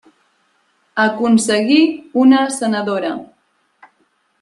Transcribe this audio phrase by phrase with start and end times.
[1.03, 1.79] Aconseguí
[2.25, 3.15] una senadora.